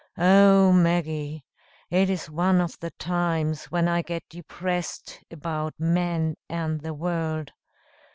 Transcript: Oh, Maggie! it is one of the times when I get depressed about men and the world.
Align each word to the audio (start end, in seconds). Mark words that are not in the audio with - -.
Oh, 0.17 0.73
Maggie! 0.73 1.45
it 1.91 2.09
is 2.09 2.27
one 2.27 2.59
of 2.59 2.75
the 2.79 2.89
times 2.89 3.65
when 3.65 3.87
I 3.87 4.01
get 4.01 4.27
depressed 4.29 5.23
about 5.29 5.75
men 5.77 6.37
and 6.49 6.81
the 6.81 6.95
world. 6.95 7.51